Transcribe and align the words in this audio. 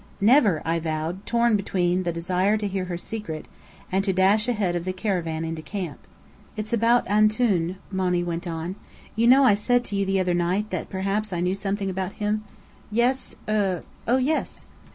"Never!" 0.19 0.63
I 0.65 0.79
vowed, 0.79 1.23
torn 1.27 1.55
between 1.55 2.01
the 2.01 2.11
desire 2.11 2.57
to 2.57 2.67
hear 2.67 2.85
her 2.85 2.97
secret, 2.97 3.47
and 3.91 4.03
to 4.03 4.11
dash 4.11 4.47
ahead 4.47 4.75
of 4.75 4.83
the 4.83 4.93
caravan 4.93 5.45
into 5.45 5.61
camp. 5.61 5.99
"It's 6.57 6.73
about 6.73 7.05
'Antoun,'" 7.07 7.75
Monny 7.91 8.23
went 8.23 8.47
on. 8.47 8.77
"You 9.15 9.27
know 9.27 9.43
I 9.43 9.53
said 9.53 9.83
to 9.83 9.95
you 9.95 10.03
the 10.07 10.19
other 10.19 10.33
night, 10.33 10.71
that 10.71 10.89
perhaps 10.89 11.31
I 11.31 11.39
knew 11.39 11.53
something 11.53 11.87
about 11.87 12.13
him?" 12.13 12.43
"Yes 12.91 13.35
er 13.47 13.83
oh, 14.07 14.17
yes!" 14.17 14.65